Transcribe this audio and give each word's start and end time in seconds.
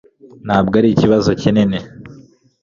ntabwo 0.45 0.73
arikibazo 0.81 1.29
kinini 1.41 1.79